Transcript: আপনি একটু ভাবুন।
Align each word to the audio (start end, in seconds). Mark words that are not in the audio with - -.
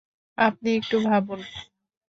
আপনি 0.37 0.69
একটু 0.75 0.97
ভাবুন। 1.01 1.39